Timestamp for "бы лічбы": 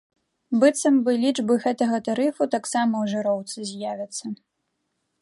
1.07-1.53